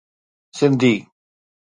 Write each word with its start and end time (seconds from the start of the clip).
Sindhi 0.57 0.93